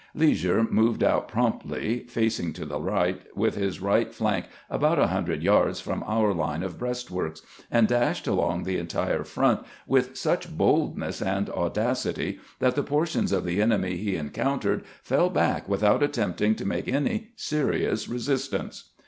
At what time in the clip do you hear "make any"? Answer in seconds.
16.65-17.27